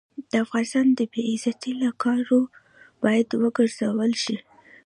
[0.31, 2.41] د افغانستان د بې عزتۍ له کارو
[3.03, 4.37] باید وګرزول شي.